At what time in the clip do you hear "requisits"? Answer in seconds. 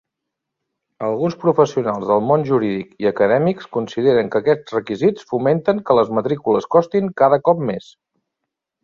4.77-5.29